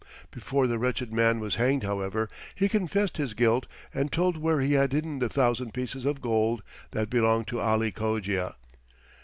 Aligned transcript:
Before 0.31 0.65
the 0.65 0.79
wretched 0.79 1.13
man 1.13 1.39
was 1.39 1.57
hanged, 1.57 1.83
however, 1.83 2.27
he 2.55 2.67
confessed 2.67 3.17
his 3.17 3.35
guilt 3.35 3.67
and 3.93 4.11
told 4.11 4.35
where 4.35 4.59
he 4.59 4.73
had 4.73 4.93
hidden 4.93 5.19
the 5.19 5.29
thousand 5.29 5.75
pieces 5.75 6.05
of 6.05 6.21
gold 6.21 6.63
that 6.89 7.07
belonged 7.07 7.45
to 7.49 7.59
Ali 7.61 7.91
Cogia. 7.91 8.55